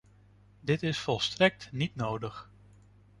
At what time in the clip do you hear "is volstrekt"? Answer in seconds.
0.83-1.69